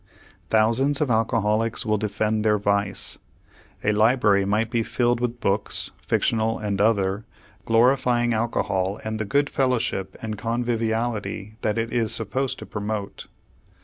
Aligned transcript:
Thousands 0.49 0.99
of 0.99 1.11
alcoholics 1.11 1.85
will 1.85 1.99
defend 1.99 2.43
their 2.43 2.57
vice. 2.57 3.19
A 3.83 3.91
library 3.91 4.45
might 4.45 4.71
be 4.71 4.81
filled 4.81 5.19
with 5.19 5.39
books, 5.39 5.91
fictional 6.01 6.57
and 6.57 6.81
other, 6.81 7.23
glorifying 7.65 8.33
alcohol 8.33 8.99
and 9.03 9.19
the 9.19 9.25
good 9.25 9.47
fellowship 9.47 10.17
and 10.19 10.39
conviviality 10.39 11.55
that 11.61 11.77
it 11.77 11.93
is 11.93 12.11
supposed 12.11 12.57
to 12.57 12.65
promote. 12.65 13.27